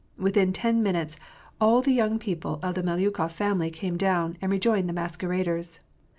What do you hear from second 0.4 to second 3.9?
ten minutes, all the young people of the Melyukof family